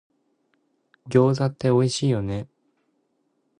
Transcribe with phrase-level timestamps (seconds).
[1.11, 2.47] 餃子っておいしいよね